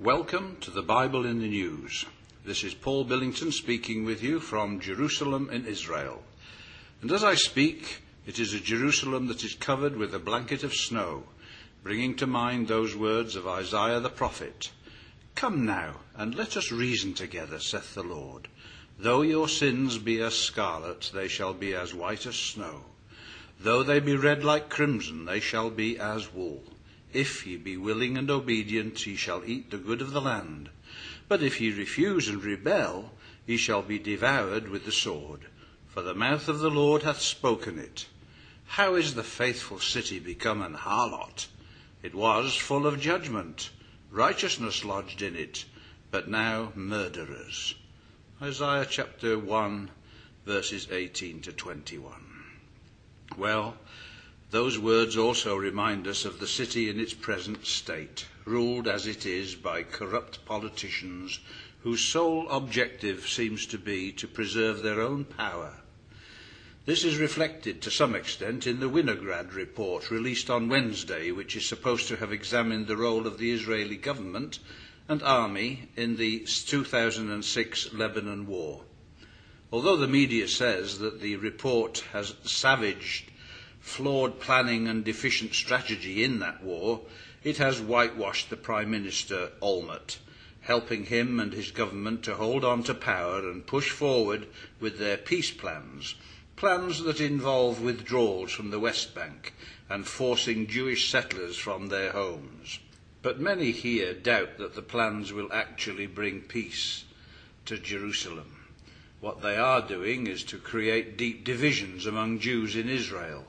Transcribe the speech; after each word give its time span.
Welcome 0.00 0.58
to 0.60 0.70
the 0.70 0.80
Bible 0.80 1.26
in 1.26 1.40
the 1.40 1.48
News. 1.48 2.06
This 2.44 2.62
is 2.62 2.72
Paul 2.72 3.02
Billington 3.02 3.50
speaking 3.50 4.04
with 4.04 4.22
you 4.22 4.38
from 4.38 4.78
Jerusalem 4.78 5.50
in 5.50 5.66
Israel. 5.66 6.22
And 7.02 7.10
as 7.10 7.24
I 7.24 7.34
speak, 7.34 8.02
it 8.24 8.38
is 8.38 8.54
a 8.54 8.60
Jerusalem 8.60 9.26
that 9.26 9.42
is 9.42 9.54
covered 9.54 9.96
with 9.96 10.14
a 10.14 10.20
blanket 10.20 10.62
of 10.62 10.72
snow, 10.72 11.24
bringing 11.82 12.14
to 12.14 12.28
mind 12.28 12.68
those 12.68 12.94
words 12.94 13.34
of 13.34 13.48
Isaiah 13.48 13.98
the 13.98 14.08
prophet 14.08 14.70
Come 15.34 15.66
now, 15.66 15.96
and 16.14 16.32
let 16.32 16.56
us 16.56 16.70
reason 16.70 17.12
together, 17.12 17.58
saith 17.58 17.96
the 17.96 18.04
Lord. 18.04 18.46
Though 19.00 19.22
your 19.22 19.48
sins 19.48 19.98
be 19.98 20.20
as 20.20 20.36
scarlet, 20.36 21.10
they 21.12 21.26
shall 21.26 21.54
be 21.54 21.74
as 21.74 21.92
white 21.92 22.24
as 22.24 22.36
snow. 22.36 22.84
Though 23.58 23.82
they 23.82 23.98
be 23.98 24.14
red 24.14 24.44
like 24.44 24.70
crimson, 24.70 25.24
they 25.24 25.40
shall 25.40 25.70
be 25.70 25.98
as 25.98 26.32
wool. 26.32 26.62
If 27.12 27.46
ye 27.46 27.56
be 27.56 27.76
willing 27.76 28.18
and 28.18 28.30
obedient, 28.30 29.06
ye 29.06 29.16
shall 29.16 29.42
eat 29.44 29.70
the 29.70 29.78
good 29.78 30.02
of 30.02 30.12
the 30.12 30.20
land. 30.20 30.70
But 31.26 31.42
if 31.42 31.60
ye 31.60 31.72
refuse 31.72 32.28
and 32.28 32.44
rebel, 32.44 33.14
ye 33.46 33.56
shall 33.56 33.82
be 33.82 33.98
devoured 33.98 34.68
with 34.68 34.84
the 34.84 34.92
sword. 34.92 35.46
For 35.88 36.02
the 36.02 36.14
mouth 36.14 36.48
of 36.48 36.58
the 36.58 36.70
Lord 36.70 37.02
hath 37.02 37.20
spoken 37.20 37.78
it. 37.78 38.06
How 38.66 38.94
is 38.94 39.14
the 39.14 39.24
faithful 39.24 39.80
city 39.80 40.18
become 40.18 40.60
an 40.60 40.74
harlot? 40.74 41.46
It 42.02 42.14
was 42.14 42.54
full 42.54 42.86
of 42.86 43.00
judgment, 43.00 43.70
righteousness 44.10 44.84
lodged 44.84 45.22
in 45.22 45.34
it, 45.34 45.64
but 46.10 46.28
now 46.28 46.72
murderers. 46.74 47.74
Isaiah 48.40 48.86
chapter 48.88 49.38
1, 49.38 49.90
verses 50.44 50.88
18 50.90 51.40
to 51.42 51.52
21. 51.52 52.44
Well, 53.36 53.76
those 54.50 54.78
words 54.78 55.16
also 55.16 55.56
remind 55.56 56.06
us 56.06 56.24
of 56.24 56.38
the 56.38 56.46
city 56.46 56.88
in 56.88 56.98
its 56.98 57.12
present 57.12 57.66
state, 57.66 58.26
ruled 58.46 58.88
as 58.88 59.06
it 59.06 59.26
is 59.26 59.54
by 59.54 59.82
corrupt 59.82 60.44
politicians 60.46 61.40
whose 61.82 62.02
sole 62.02 62.48
objective 62.48 63.28
seems 63.28 63.66
to 63.66 63.78
be 63.78 64.10
to 64.10 64.26
preserve 64.26 64.82
their 64.82 65.00
own 65.00 65.24
power. 65.24 65.74
This 66.86 67.04
is 67.04 67.18
reflected 67.18 67.82
to 67.82 67.90
some 67.90 68.14
extent 68.14 68.66
in 68.66 68.80
the 68.80 68.88
Winograd 68.88 69.54
report 69.54 70.10
released 70.10 70.48
on 70.48 70.70
Wednesday, 70.70 71.30
which 71.30 71.54
is 71.54 71.66
supposed 71.66 72.08
to 72.08 72.16
have 72.16 72.32
examined 72.32 72.86
the 72.86 72.96
role 72.96 73.26
of 73.26 73.36
the 73.36 73.52
Israeli 73.52 73.96
government 73.96 74.58
and 75.06 75.22
army 75.22 75.88
in 75.96 76.16
the 76.16 76.40
2006 76.40 77.92
Lebanon 77.92 78.46
war. 78.46 78.84
Although 79.70 79.96
the 79.96 80.08
media 80.08 80.48
says 80.48 80.98
that 81.00 81.20
the 81.20 81.36
report 81.36 82.04
has 82.12 82.34
savaged 82.44 83.30
flawed 83.80 84.38
planning 84.38 84.86
and 84.86 85.04
deficient 85.04 85.52
strategy 85.54 86.22
in 86.22 86.38
that 86.38 86.62
war, 86.62 87.04
it 87.42 87.56
has 87.56 87.80
whitewashed 87.80 88.48
the 88.48 88.56
Prime 88.56 88.90
Minister 88.90 89.50
Olmert, 89.60 90.18
helping 90.60 91.06
him 91.06 91.40
and 91.40 91.52
his 91.52 91.72
government 91.72 92.22
to 92.22 92.36
hold 92.36 92.64
on 92.64 92.84
to 92.84 92.94
power 92.94 93.38
and 93.48 93.66
push 93.66 93.90
forward 93.90 94.46
with 94.78 94.98
their 94.98 95.16
peace 95.16 95.50
plans, 95.50 96.14
plans 96.54 97.02
that 97.02 97.20
involve 97.20 97.80
withdrawals 97.80 98.52
from 98.52 98.70
the 98.70 98.78
West 98.78 99.16
Bank 99.16 99.52
and 99.88 100.06
forcing 100.06 100.68
Jewish 100.68 101.10
settlers 101.10 101.56
from 101.56 101.88
their 101.88 102.12
homes. 102.12 102.78
But 103.20 103.40
many 103.40 103.72
here 103.72 104.14
doubt 104.14 104.58
that 104.58 104.74
the 104.74 104.82
plans 104.82 105.32
will 105.32 105.52
actually 105.52 106.06
bring 106.06 106.42
peace 106.42 107.04
to 107.66 107.78
Jerusalem. 107.78 108.64
What 109.20 109.42
they 109.42 109.56
are 109.56 109.82
doing 109.82 110.28
is 110.28 110.44
to 110.44 110.58
create 110.58 111.16
deep 111.16 111.42
divisions 111.42 112.06
among 112.06 112.38
Jews 112.38 112.76
in 112.76 112.88
Israel 112.88 113.46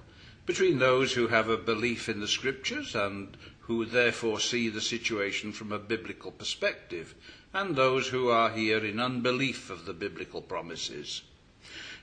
between 0.50 0.80
those 0.80 1.14
who 1.14 1.28
have 1.28 1.48
a 1.48 1.56
belief 1.56 2.10
in 2.10 2.20
the 2.22 2.28
scriptures 2.28 2.96
and 2.96 3.38
who 3.60 3.86
therefore 3.86 4.40
see 4.40 4.68
the 4.68 4.82
situation 4.82 5.52
from 5.52 5.72
a 5.72 5.78
biblical 5.78 6.32
perspective, 6.32 7.14
and 7.54 7.76
those 7.76 8.08
who 8.08 8.30
are 8.30 8.50
here 8.50 8.84
in 8.84 9.00
unbelief 9.00 9.70
of 9.70 9.86
the 9.86 9.94
biblical 9.94 10.42
promises. 10.42 11.22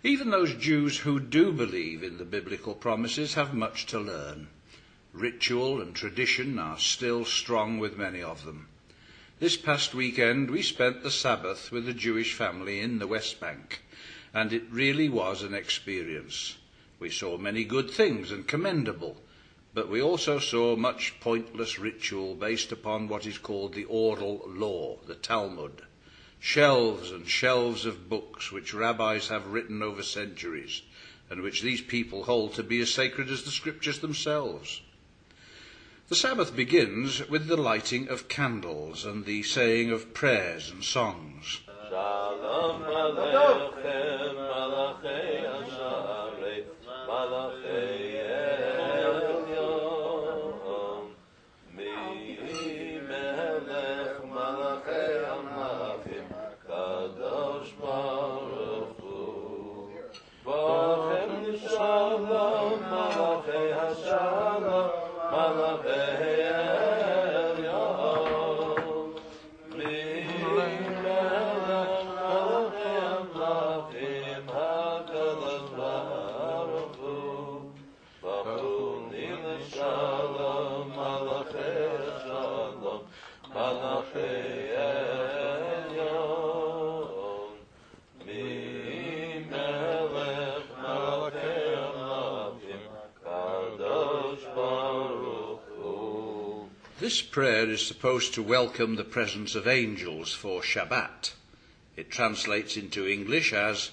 Even 0.04 0.30
those 0.30 0.54
Jews 0.54 0.98
who 0.98 1.18
do 1.18 1.50
believe 1.50 2.04
in 2.04 2.18
the 2.18 2.24
biblical 2.24 2.76
promises 2.76 3.34
have 3.34 3.52
much 3.52 3.84
to 3.86 3.98
learn. 3.98 4.46
Ritual 5.12 5.80
and 5.82 5.92
tradition 5.92 6.56
are 6.60 6.78
still 6.78 7.24
strong 7.24 7.80
with 7.80 7.98
many 7.98 8.22
of 8.22 8.44
them. 8.44 8.68
This 9.40 9.56
past 9.56 9.92
weekend 9.92 10.52
we 10.52 10.62
spent 10.62 11.02
the 11.02 11.10
Sabbath 11.10 11.72
with 11.72 11.88
a 11.88 11.92
Jewish 11.92 12.32
family 12.32 12.78
in 12.78 13.00
the 13.00 13.08
West 13.08 13.40
Bank, 13.40 13.82
and 14.32 14.52
it 14.52 14.62
really 14.70 15.08
was 15.08 15.42
an 15.42 15.52
experience. 15.52 16.58
We 16.98 17.10
saw 17.10 17.36
many 17.36 17.64
good 17.64 17.90
things 17.90 18.30
and 18.30 18.48
commendable, 18.48 19.22
but 19.74 19.88
we 19.90 20.00
also 20.00 20.38
saw 20.38 20.76
much 20.76 21.20
pointless 21.20 21.78
ritual 21.78 22.34
based 22.34 22.72
upon 22.72 23.08
what 23.08 23.26
is 23.26 23.36
called 23.36 23.74
the 23.74 23.84
oral 23.84 24.42
law, 24.46 24.98
the 25.06 25.14
Talmud. 25.14 25.82
Shelves 26.40 27.10
and 27.10 27.28
shelves 27.28 27.84
of 27.84 28.08
books 28.08 28.50
which 28.50 28.72
rabbis 28.72 29.28
have 29.28 29.48
written 29.48 29.82
over 29.82 30.02
centuries, 30.02 30.82
and 31.28 31.42
which 31.42 31.60
these 31.60 31.82
people 31.82 32.24
hold 32.24 32.54
to 32.54 32.62
be 32.62 32.80
as 32.80 32.94
sacred 32.94 33.28
as 33.30 33.42
the 33.42 33.50
scriptures 33.50 33.98
themselves. 33.98 34.80
The 36.08 36.14
Sabbath 36.14 36.56
begins 36.56 37.28
with 37.28 37.46
the 37.46 37.56
lighting 37.56 38.08
of 38.08 38.28
candles 38.28 39.04
and 39.04 39.24
the 39.24 39.42
saying 39.42 39.90
of 39.90 40.14
prayers 40.14 40.70
and 40.70 40.82
songs. 40.82 41.60
Shalom 41.90 42.82
This 96.98 97.20
prayer 97.20 97.68
is 97.68 97.86
supposed 97.86 98.32
to 98.34 98.42
welcome 98.42 98.96
the 98.96 99.04
presence 99.04 99.54
of 99.54 99.68
angels 99.68 100.32
for 100.32 100.62
Shabbat. 100.62 101.32
It 101.94 102.10
translates 102.10 102.78
into 102.78 103.06
English 103.06 103.52
as 103.52 103.90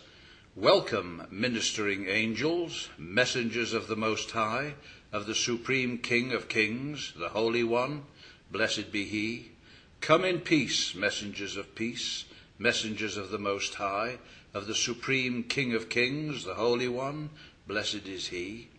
Welcome, 0.55 1.27
ministering 1.29 2.07
angels, 2.07 2.87
messengers 2.97 3.73
of 3.73 3.87
the 3.87 3.97
Most 3.97 4.31
High, 4.31 4.75
of 5.11 5.25
the 5.25 5.35
Supreme 5.35 5.97
King 5.97 6.31
of 6.31 6.47
Kings, 6.47 7.11
the 7.17 7.27
Holy 7.27 7.61
One, 7.61 8.03
blessed 8.49 8.89
be 8.89 9.03
He. 9.03 9.51
Come 9.99 10.23
in 10.23 10.39
peace, 10.39 10.95
messengers 10.95 11.57
of 11.57 11.75
peace, 11.75 12.23
messengers 12.57 13.17
of 13.17 13.31
the 13.31 13.37
Most 13.37 13.73
High, 13.73 14.19
of 14.53 14.65
the 14.65 14.75
Supreme 14.75 15.43
King 15.43 15.75
of 15.75 15.89
Kings, 15.89 16.45
the 16.45 16.53
Holy 16.53 16.87
One, 16.87 17.31
blessed 17.67 18.07
is 18.07 18.27
He. 18.27 18.69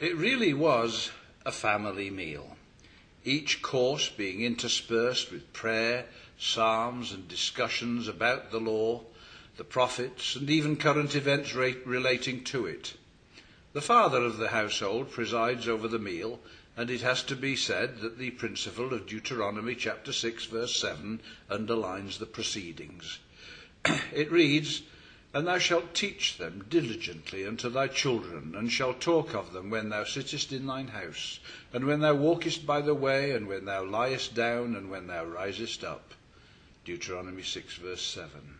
It 0.00 0.16
really 0.16 0.52
was 0.52 1.12
a 1.46 1.52
family 1.52 2.10
meal 2.10 2.56
each 3.24 3.62
course 3.62 4.08
being 4.08 4.42
interspersed 4.42 5.30
with 5.30 5.52
prayer, 5.52 6.06
psalms, 6.38 7.12
and 7.12 7.28
discussions 7.28 8.08
about 8.08 8.50
the 8.50 8.60
law, 8.60 9.02
the 9.56 9.64
prophets, 9.64 10.34
and 10.34 10.50
even 10.50 10.76
current 10.76 11.14
events 11.14 11.54
relating 11.54 12.42
to 12.44 12.66
it. 12.66 12.94
The 13.72 13.80
father 13.80 14.22
of 14.22 14.38
the 14.38 14.48
household 14.48 15.10
presides 15.10 15.68
over 15.68 15.88
the 15.88 15.98
meal, 15.98 16.40
and 16.76 16.90
it 16.90 17.02
has 17.02 17.22
to 17.24 17.36
be 17.36 17.56
said 17.56 18.00
that 18.00 18.18
the 18.18 18.30
principle 18.30 18.92
of 18.92 19.06
Deuteronomy 19.06 19.74
chapter 19.74 20.12
6 20.12 20.46
verse 20.46 20.76
7 20.76 21.20
underlines 21.50 22.18
the 22.18 22.26
proceedings. 22.26 23.18
it 24.12 24.30
reads, 24.30 24.82
and 25.34 25.46
thou 25.46 25.56
shalt 25.56 25.94
teach 25.94 26.36
them 26.36 26.62
diligently 26.68 27.46
unto 27.46 27.70
thy 27.70 27.88
children, 27.88 28.54
and 28.54 28.70
shalt 28.70 29.00
talk 29.00 29.34
of 29.34 29.54
them 29.54 29.70
when 29.70 29.88
thou 29.88 30.04
sittest 30.04 30.52
in 30.52 30.66
thine 30.66 30.88
house, 30.88 31.40
and 31.72 31.86
when 31.86 32.00
thou 32.00 32.14
walkest 32.14 32.66
by 32.66 32.82
the 32.82 32.94
way, 32.94 33.30
and 33.30 33.46
when 33.46 33.64
thou 33.64 33.82
liest 33.82 34.34
down, 34.34 34.76
and 34.76 34.90
when 34.90 35.06
thou 35.06 35.24
risest 35.24 35.82
up. 35.82 36.12
Deuteronomy 36.84 37.42
6, 37.42 37.76
verse 37.76 38.02
7. 38.02 38.58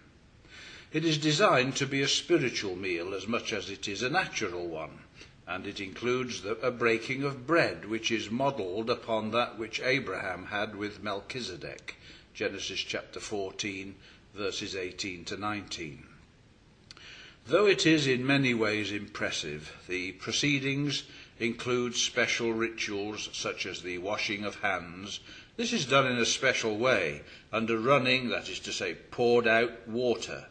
It 0.94 1.04
is 1.04 1.18
designed 1.18 1.76
to 1.76 1.86
be 1.86 2.00
a 2.00 2.08
spiritual 2.08 2.74
meal 2.74 3.12
as 3.12 3.26
much 3.26 3.52
as 3.52 3.68
it 3.68 3.86
is 3.86 4.02
a 4.02 4.08
natural 4.08 4.66
one, 4.66 5.00
and 5.46 5.66
it 5.66 5.78
includes 5.78 6.40
the, 6.40 6.52
a 6.66 6.70
breaking 6.70 7.22
of 7.22 7.46
bread, 7.46 7.84
which 7.84 8.10
is 8.10 8.30
modelled 8.30 8.88
upon 8.88 9.30
that 9.32 9.58
which 9.58 9.80
Abraham 9.80 10.46
had 10.46 10.74
with 10.74 11.02
Melchizedek, 11.02 11.96
Genesis 12.32 12.80
chapter 12.80 13.20
14, 13.20 13.94
verses 14.34 14.74
18 14.74 15.26
to 15.26 15.36
19. 15.36 16.06
Though 17.44 17.66
it 17.66 17.86
is 17.86 18.06
in 18.06 18.24
many 18.24 18.54
ways 18.54 18.92
impressive, 18.92 19.72
the 19.88 20.12
proceedings 20.12 21.02
include 21.40 21.96
special 21.96 22.52
rituals 22.52 23.30
such 23.32 23.66
as 23.66 23.82
the 23.82 23.98
washing 23.98 24.44
of 24.44 24.60
hands. 24.60 25.18
This 25.56 25.72
is 25.72 25.84
done 25.84 26.06
in 26.06 26.18
a 26.18 26.24
special 26.24 26.78
way, 26.78 27.22
under 27.52 27.80
running, 27.80 28.28
that 28.28 28.48
is 28.48 28.60
to 28.60 28.72
say, 28.72 28.94
poured 28.94 29.48
out 29.48 29.88
water. 29.88 30.46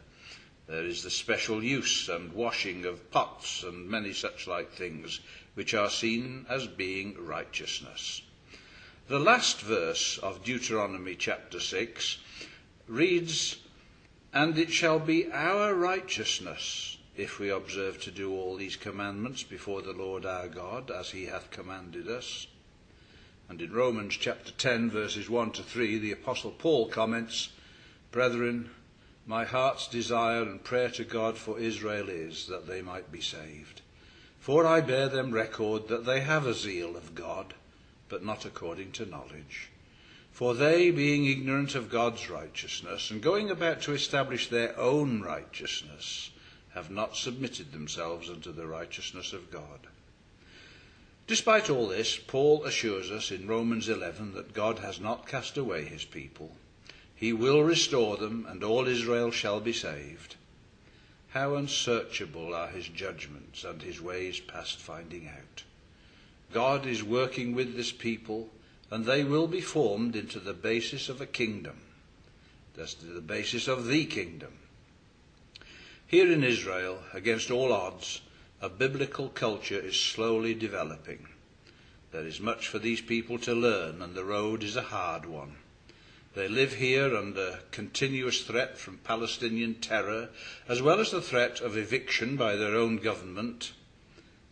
There 0.66 0.84
is 0.84 1.02
the 1.02 1.10
special 1.10 1.64
use 1.64 2.10
and 2.10 2.34
washing 2.34 2.84
of 2.84 3.10
pots 3.10 3.62
and 3.62 3.88
many 3.88 4.12
such 4.12 4.46
like 4.46 4.70
things, 4.70 5.20
which 5.54 5.72
are 5.72 5.90
seen 5.90 6.44
as 6.50 6.66
being 6.66 7.16
righteousness. 7.16 8.20
The 9.08 9.18
last 9.18 9.62
verse 9.62 10.18
of 10.18 10.44
Deuteronomy 10.44 11.14
chapter 11.14 11.58
6 11.58 12.18
reads, 12.86 13.56
And 14.32 14.56
it 14.56 14.70
shall 14.70 14.98
be 14.98 15.30
our 15.30 15.74
righteousness 15.74 16.96
if 17.16 17.38
we 17.38 17.50
observe 17.50 18.00
to 18.02 18.10
do 18.10 18.32
all 18.32 18.56
these 18.56 18.76
commandments 18.76 19.42
before 19.42 19.82
the 19.82 19.92
Lord 19.92 20.24
our 20.24 20.48
God, 20.48 20.90
as 20.90 21.10
he 21.10 21.26
hath 21.26 21.50
commanded 21.50 22.08
us. 22.08 22.46
And 23.50 23.60
in 23.60 23.72
Romans 23.72 24.16
chapter 24.18 24.50
10, 24.52 24.90
verses 24.90 25.28
1 25.28 25.50
to 25.52 25.62
3, 25.62 25.98
the 25.98 26.12
Apostle 26.12 26.52
Paul 26.52 26.88
comments, 26.88 27.50
Brethren, 28.10 28.70
my 29.26 29.44
heart's 29.44 29.86
desire 29.86 30.42
and 30.42 30.64
prayer 30.64 30.88
to 30.90 31.04
God 31.04 31.36
for 31.36 31.58
Israel 31.58 32.08
is 32.08 32.46
that 32.46 32.66
they 32.66 32.80
might 32.80 33.12
be 33.12 33.20
saved. 33.20 33.82
For 34.40 34.66
I 34.66 34.80
bear 34.80 35.08
them 35.08 35.32
record 35.32 35.88
that 35.88 36.06
they 36.06 36.20
have 36.20 36.46
a 36.46 36.54
zeal 36.54 36.96
of 36.96 37.14
God, 37.14 37.52
but 38.08 38.24
not 38.24 38.46
according 38.46 38.92
to 38.92 39.06
knowledge. 39.06 39.71
For 40.32 40.54
they, 40.54 40.90
being 40.90 41.26
ignorant 41.26 41.74
of 41.74 41.90
God's 41.90 42.28
righteousness, 42.28 43.10
and 43.10 43.22
going 43.22 43.50
about 43.50 43.82
to 43.82 43.92
establish 43.92 44.48
their 44.48 44.78
own 44.78 45.20
righteousness, 45.22 46.30
have 46.74 46.90
not 46.90 47.16
submitted 47.16 47.72
themselves 47.72 48.28
unto 48.28 48.50
the 48.52 48.66
righteousness 48.66 49.32
of 49.32 49.50
God. 49.50 49.86
Despite 51.26 51.70
all 51.70 51.88
this, 51.88 52.16
Paul 52.16 52.64
assures 52.64 53.10
us 53.10 53.30
in 53.30 53.46
Romans 53.46 53.88
11 53.88 54.34
that 54.34 54.54
God 54.54 54.78
has 54.80 54.98
not 54.98 55.26
cast 55.26 55.56
away 55.56 55.84
his 55.84 56.04
people 56.04 56.56
he 57.22 57.32
will 57.32 57.62
restore 57.62 58.16
them, 58.16 58.44
and 58.48 58.64
all 58.64 58.88
Israel 58.88 59.30
shall 59.30 59.60
be 59.60 59.72
saved. 59.72 60.34
How 61.28 61.54
unsearchable 61.54 62.52
are 62.52 62.66
his 62.66 62.88
judgments 62.88 63.62
and 63.62 63.80
his 63.80 64.00
ways 64.00 64.40
past 64.40 64.80
finding 64.80 65.28
out. 65.28 65.62
God 66.52 66.84
is 66.84 67.04
working 67.04 67.54
with 67.54 67.76
this 67.76 67.92
people, 67.92 68.50
and 68.92 69.06
they 69.06 69.24
will 69.24 69.46
be 69.46 69.62
formed 69.62 70.14
into 70.14 70.38
the 70.38 70.52
basis 70.52 71.08
of 71.08 71.18
a 71.18 71.26
kingdom. 71.26 71.80
That's 72.76 72.92
the 72.92 73.22
basis 73.22 73.66
of 73.66 73.86
the 73.86 74.04
kingdom. 74.04 74.52
Here 76.06 76.30
in 76.30 76.44
Israel, 76.44 76.98
against 77.14 77.50
all 77.50 77.72
odds, 77.72 78.20
a 78.60 78.68
biblical 78.68 79.30
culture 79.30 79.80
is 79.80 79.98
slowly 79.98 80.52
developing. 80.52 81.26
There 82.10 82.26
is 82.26 82.38
much 82.38 82.68
for 82.68 82.78
these 82.78 83.00
people 83.00 83.38
to 83.38 83.54
learn, 83.54 84.02
and 84.02 84.14
the 84.14 84.24
road 84.24 84.62
is 84.62 84.76
a 84.76 84.82
hard 84.82 85.24
one. 85.24 85.56
They 86.34 86.46
live 86.46 86.74
here 86.74 87.16
under 87.16 87.60
continuous 87.70 88.42
threat 88.42 88.76
from 88.76 88.98
Palestinian 88.98 89.76
terror, 89.76 90.28
as 90.68 90.82
well 90.82 91.00
as 91.00 91.12
the 91.12 91.22
threat 91.22 91.62
of 91.62 91.78
eviction 91.78 92.36
by 92.36 92.56
their 92.56 92.76
own 92.76 92.98
government. 92.98 93.72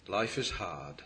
Life 0.08 0.38
is 0.38 0.52
hard. 0.52 1.02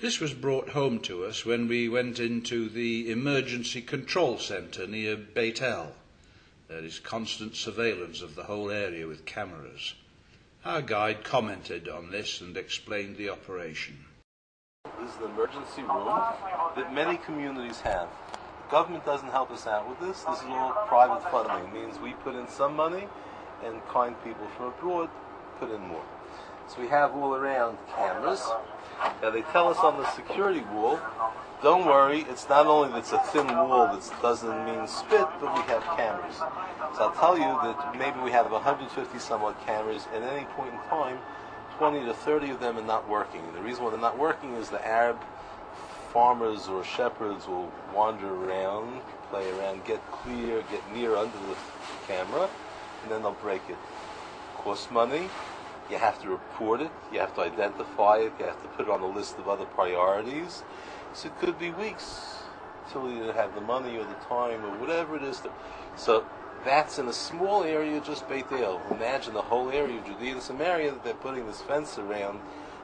This 0.00 0.20
was 0.20 0.32
brought 0.32 0.68
home 0.68 1.00
to 1.00 1.24
us 1.24 1.44
when 1.44 1.66
we 1.66 1.88
went 1.88 2.20
into 2.20 2.68
the 2.68 3.10
emergency 3.10 3.82
control 3.82 4.38
centre 4.38 4.86
near 4.86 5.16
Beit 5.16 5.60
El. 5.60 5.92
There 6.68 6.84
is 6.84 7.00
constant 7.00 7.56
surveillance 7.56 8.22
of 8.22 8.36
the 8.36 8.44
whole 8.44 8.70
area 8.70 9.08
with 9.08 9.26
cameras. 9.26 9.94
Our 10.64 10.82
guide 10.82 11.24
commented 11.24 11.88
on 11.88 12.12
this 12.12 12.40
and 12.40 12.56
explained 12.56 13.16
the 13.16 13.30
operation. 13.30 14.04
This 15.00 15.10
is 15.10 15.16
the 15.16 15.24
emergency 15.24 15.82
room 15.82 16.06
that 16.76 16.94
many 16.94 17.16
communities 17.16 17.80
have 17.80 18.08
The 18.68 18.70
government 18.70 19.04
doesn't 19.04 19.30
help 19.30 19.50
us 19.50 19.66
out 19.66 19.88
with 19.88 19.98
this. 19.98 20.22
This 20.22 20.38
is 20.40 20.44
all 20.46 20.72
private 20.86 21.28
funding. 21.30 21.74
It 21.74 21.86
means 21.86 21.98
we 21.98 22.12
put 22.12 22.36
in 22.36 22.46
some 22.46 22.76
money, 22.76 23.08
and 23.64 23.84
kind 23.88 24.14
people 24.22 24.46
from 24.56 24.66
abroad 24.66 25.08
put 25.58 25.70
in 25.70 25.80
more. 25.80 26.04
So 26.68 26.82
we 26.82 26.88
have 26.88 27.14
all 27.16 27.34
around 27.34 27.78
cameras. 27.96 28.46
Now 29.22 29.30
they 29.30 29.42
tell 29.42 29.68
us 29.68 29.78
on 29.78 29.96
the 29.96 30.10
security 30.12 30.60
wall, 30.72 31.00
don't 31.62 31.86
worry, 31.86 32.26
it's 32.28 32.48
not 32.48 32.66
only 32.66 32.90
that 32.90 32.98
it's 32.98 33.12
a 33.12 33.18
thin 33.18 33.46
wall 33.46 33.86
that 33.86 34.22
doesn't 34.22 34.64
mean 34.64 34.86
spit, 34.86 35.26
but 35.40 35.54
we 35.54 35.62
have 35.62 35.82
cameras. 35.96 36.36
So 36.36 37.04
I'll 37.04 37.12
tell 37.12 37.36
you 37.36 37.44
that 37.44 37.98
maybe 37.98 38.20
we 38.20 38.30
have 38.30 38.50
150 38.50 39.18
somewhat 39.18 39.60
cameras 39.66 40.06
at 40.14 40.22
any 40.22 40.44
point 40.46 40.74
in 40.74 40.80
time, 40.88 41.18
20 41.78 42.04
to 42.06 42.14
30 42.14 42.50
of 42.50 42.60
them 42.60 42.76
are 42.76 42.82
not 42.82 43.08
working. 43.08 43.40
And 43.40 43.54
the 43.54 43.62
reason 43.62 43.84
why 43.84 43.90
they're 43.90 44.00
not 44.00 44.18
working 44.18 44.54
is 44.54 44.68
the 44.68 44.86
Arab 44.86 45.18
farmers 46.12 46.68
or 46.68 46.84
shepherds 46.84 47.46
will 47.46 47.72
wander 47.94 48.28
around, 48.28 49.00
play 49.30 49.50
around, 49.52 49.84
get 49.84 50.04
clear, 50.10 50.62
get 50.70 50.82
near 50.94 51.16
under 51.16 51.36
the 51.48 51.56
camera, 52.06 52.48
and 53.02 53.10
then 53.10 53.22
they'll 53.22 53.32
break 53.32 53.62
it. 53.68 53.76
Costs 54.56 54.90
money. 54.90 55.28
You 55.90 55.98
have 55.98 56.20
to 56.22 56.28
report 56.28 56.80
it. 56.80 56.90
You 57.12 57.20
have 57.20 57.34
to 57.36 57.42
identify 57.42 58.18
it. 58.18 58.32
You 58.38 58.46
have 58.46 58.60
to 58.62 58.68
put 58.68 58.86
it 58.86 58.90
on 58.90 59.00
the 59.00 59.06
list 59.06 59.38
of 59.38 59.48
other 59.48 59.64
priorities. 59.64 60.62
So 61.14 61.28
it 61.28 61.38
could 61.38 61.58
be 61.58 61.70
weeks 61.70 62.36
until 62.86 63.10
you 63.10 63.22
have 63.32 63.54
the 63.54 63.60
money 63.60 63.96
or 63.96 64.04
the 64.04 64.14
time 64.28 64.64
or 64.64 64.78
whatever 64.78 65.16
it 65.16 65.22
is. 65.22 65.40
To, 65.40 65.50
so 65.96 66.26
that's 66.64 66.98
in 66.98 67.08
a 67.08 67.12
small 67.12 67.64
area, 67.64 68.00
just 68.00 68.28
Beit 68.28 68.50
El. 68.52 68.80
Imagine 68.90 69.34
the 69.34 69.42
whole 69.42 69.70
area 69.70 69.98
of 69.98 70.06
Judea 70.06 70.32
and 70.32 70.42
Samaria 70.42 70.90
that 70.92 71.04
they're 71.04 71.14
putting 71.14 71.46
this 71.46 71.62
fence 71.62 71.98
around 71.98 72.40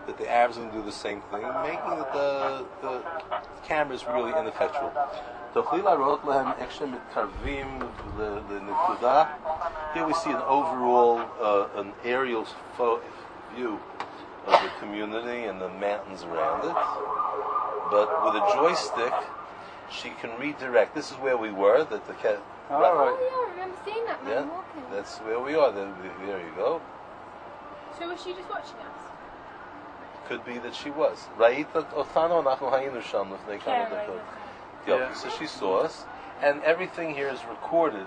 that 0.07 0.19
the 0.19 0.31
Arabs 0.31 0.57
are 0.57 0.61
going 0.61 0.73
to 0.73 0.79
do 0.79 0.85
the 0.85 0.93
same 0.93 1.21
thing, 1.31 1.43
making 1.63 1.99
the, 2.13 2.65
the 2.83 3.03
camera 3.65 3.95
is 3.95 4.05
really 4.07 4.31
ineffectual. 4.39 4.93
Here 9.95 10.07
we 10.07 10.15
see 10.15 10.31
an 10.31 10.43
overall, 10.43 11.23
uh, 11.41 11.69
an 11.77 11.93
aerial 12.05 12.47
view 13.55 13.81
of 14.47 14.63
the 14.63 14.71
community 14.81 15.45
and 15.45 15.61
the 15.61 15.69
mountains 15.69 16.25
around 16.25 16.65
it. 16.69 16.75
But 17.91 18.25
with 18.25 18.35
a 18.35 18.51
joystick, 18.55 19.13
she 19.91 20.11
can 20.21 20.39
redirect. 20.39 20.95
This 20.95 21.11
is 21.11 21.17
where 21.19 21.37
we 21.37 21.51
were. 21.51 21.85
That 21.85 22.07
the 22.07 22.15
cat. 22.15 22.43
Oh, 22.71 22.81
right. 22.81 22.91
oh 22.91 23.19
yeah, 23.21 23.37
I 23.37 23.51
remember 23.53 23.77
seeing 23.85 24.05
that. 24.07 24.19
Yeah, 24.27 24.49
walking. 24.49 24.83
that's 24.91 25.19
where 25.19 25.39
we 25.39 25.55
are. 25.55 25.71
There, 25.71 25.93
there 26.27 26.41
you 26.41 26.53
go. 26.57 26.81
So 27.99 28.09
was 28.09 28.23
she 28.23 28.33
just 28.33 28.49
watching 28.51 28.81
us? 28.81 29.14
Could 30.29 30.45
be 30.45 30.59
that 30.59 30.75
she 30.75 30.91
was. 30.91 31.19
Yeah, 34.87 35.15
so 35.15 35.29
she 35.39 35.47
saw 35.47 35.79
us, 35.79 36.05
and 36.43 36.63
everything 36.63 37.15
here 37.15 37.29
is 37.29 37.41
recorded. 37.49 38.07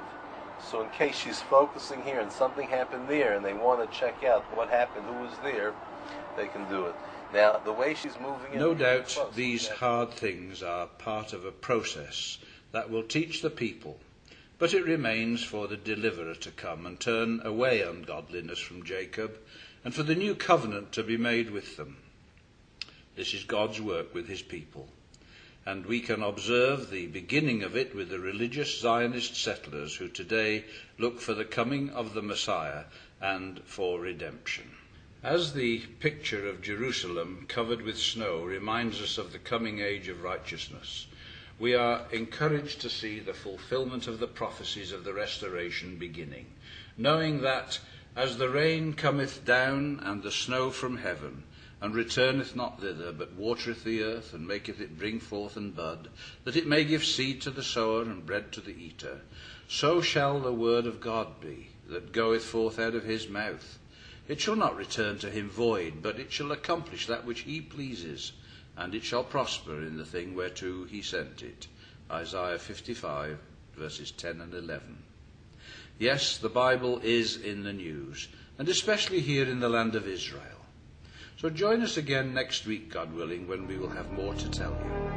So 0.59 0.81
in 0.81 0.89
case 0.89 1.15
she's 1.17 1.41
focusing 1.41 2.01
here 2.03 2.19
and 2.19 2.31
something 2.31 2.67
happened 2.67 3.07
there, 3.07 3.33
and 3.36 3.45
they 3.45 3.53
want 3.53 3.79
to 3.89 3.97
check 3.97 4.24
out 4.24 4.43
what 4.55 4.69
happened, 4.69 5.05
who 5.05 5.19
was 5.24 5.38
there, 5.43 5.74
they 6.36 6.47
can 6.47 6.67
do 6.69 6.86
it. 6.86 6.95
Now, 7.33 7.57
the 7.63 7.74
way 7.74 7.93
she's 7.93 8.17
moving. 8.21 8.57
No 8.57 8.74
doubt, 8.74 9.07
close, 9.07 9.36
these 9.36 9.67
hard 9.67 10.12
things 10.12 10.63
are 10.63 10.88
part 10.88 11.33
of 11.33 11.45
a 11.45 11.51
process 11.51 12.38
that 12.71 12.89
will 12.89 13.03
teach 13.03 13.41
the 13.41 13.50
people. 13.50 14.00
But 14.59 14.74
it 14.74 14.86
remains 14.86 15.43
for 15.43 15.67
the 15.67 15.77
deliverer 15.77 16.33
to 16.36 16.51
come 16.51 16.86
and 16.86 17.00
turn 17.00 17.41
away 17.43 17.81
ungodliness 17.81 18.59
from 18.59 18.83
Jacob, 18.83 19.38
and 19.83 19.93
for 19.93 20.03
the 20.03 20.15
new 20.15 20.33
covenant 20.36 20.91
to 20.93 21.03
be 21.03 21.17
made 21.17 21.51
with 21.51 21.77
them. 21.77 21.97
This 23.17 23.33
is 23.33 23.45
God's 23.45 23.81
work 23.81 24.13
with 24.13 24.27
his 24.27 24.43
people. 24.43 24.88
And 25.65 25.88
we 25.88 26.01
can 26.01 26.21
observe 26.21 26.91
the 26.91 27.07
beginning 27.07 27.63
of 27.63 27.75
it 27.75 27.95
with 27.95 28.09
the 28.09 28.19
religious 28.19 28.79
Zionist 28.79 29.36
settlers 29.36 29.95
who 29.95 30.07
today 30.07 30.65
look 31.00 31.19
for 31.19 31.33
the 31.33 31.43
coming 31.43 31.89
of 31.89 32.13
the 32.13 32.21
Messiah 32.21 32.83
and 33.19 33.59
for 33.65 34.00
redemption. 34.00 34.69
As 35.24 35.53
the 35.53 35.79
picture 36.00 36.47
of 36.47 36.62
Jerusalem 36.62 37.45
covered 37.47 37.81
with 37.81 37.97
snow 37.97 38.43
reminds 38.43 39.01
us 39.01 39.17
of 39.17 39.31
the 39.31 39.39
coming 39.39 39.79
age 39.79 40.07
of 40.09 40.21
righteousness, 40.21 41.07
we 41.57 41.74
are 41.74 42.05
encouraged 42.12 42.81
to 42.81 42.89
see 42.89 43.19
the 43.19 43.33
fulfillment 43.33 44.07
of 44.07 44.19
the 44.19 44.27
prophecies 44.27 44.91
of 44.91 45.03
the 45.03 45.13
restoration 45.13 45.97
beginning, 45.97 46.45
knowing 46.97 47.41
that 47.41 47.79
as 48.15 48.38
the 48.38 48.50
rain 48.50 48.93
cometh 48.93 49.43
down 49.43 50.00
and 50.03 50.21
the 50.21 50.31
snow 50.31 50.69
from 50.69 50.97
heaven, 50.97 51.43
and 51.79 51.93
returneth 51.93 52.55
not 52.55 52.81
thither, 52.81 53.12
but 53.12 53.34
watereth 53.34 53.84
the 53.84 54.01
earth, 54.01 54.34
and 54.34 54.48
maketh 54.48 54.81
it 54.81 54.98
bring 54.98 55.19
forth 55.19 55.55
and 55.55 55.75
bud, 55.75 56.10
that 56.43 56.55
it 56.55 56.65
may 56.65 56.84
give 56.84 57.05
seed 57.05 57.41
to 57.41 57.51
the 57.51 57.63
sower 57.63 58.01
and 58.01 58.25
bread 58.25 58.51
to 58.51 58.62
the 58.62 58.75
eater. 58.75 59.22
So 59.67 60.01
shall 60.01 60.39
the 60.39 60.53
word 60.53 60.88
of 60.88 61.00
God 61.00 61.39
be, 61.39 61.69
that 61.89 62.12
goeth 62.12 62.43
forth 62.43 62.79
out 62.79 62.96
of 62.96 63.03
his 63.03 63.27
mouth. 63.27 63.77
It 64.27 64.41
shall 64.41 64.55
not 64.55 64.75
return 64.75 65.19
to 65.19 65.29
him 65.29 65.50
void, 65.50 66.01
but 66.01 66.19
it 66.19 66.31
shall 66.31 66.51
accomplish 66.51 67.05
that 67.07 67.25
which 67.25 67.41
he 67.41 67.62
pleases, 67.62 68.31
and 68.75 68.96
it 68.96 69.03
shall 69.03 69.24
prosper 69.24 69.81
in 69.81 69.98
the 69.98 70.05
thing 70.05 70.36
whereto 70.36 70.86
he 70.86 71.01
sent 71.01 71.43
it. 71.43 71.67
Isaiah 72.12 72.60
55, 72.60 73.38
verses 73.75 74.12
10 74.12 74.41
and 74.41 74.53
11. 74.53 74.98
Yes, 76.00 76.38
the 76.38 76.50
Bible 76.50 77.00
is 77.03 77.38
in 77.38 77.63
the 77.63 77.74
news, 77.74 78.27
and 78.57 78.67
especially 78.67 79.19
here 79.19 79.46
in 79.46 79.60
the 79.60 79.69
land 79.69 79.96
of 79.96 80.07
Israel. 80.07 80.57
So 81.38 81.51
join 81.51 81.84
us 81.84 81.98
again 81.98 82.34
next 82.34 82.65
week, 82.65 82.91
God 82.91 83.13
willing, 83.13 83.48
when 83.48 83.67
we 83.67 83.77
will 83.77 83.89
have 83.89 84.12
more 84.12 84.34
to 84.34 84.50
tell 84.50 84.72
you. 84.72 85.16